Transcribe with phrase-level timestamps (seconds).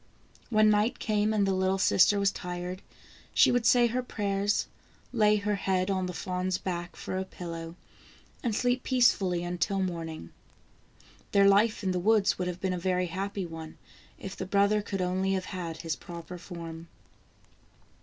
[0.49, 2.81] When night came, and the little sister was tired,
[3.35, 4.65] she would say her prayers,
[5.13, 7.75] lay her head on the fawn's back for a pillow,
[8.41, 10.31] and sleep peacefully until morning.
[11.33, 13.77] Their life in the woods would have been a very happy one,
[14.17, 16.87] if the brother could only have had his proper form.